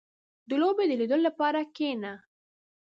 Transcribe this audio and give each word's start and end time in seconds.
•د 0.49 0.51
لوبې 0.61 0.85
د 0.89 0.91
لیدو 0.99 1.17
لپاره 1.27 1.59
کښېنه. 1.75 2.13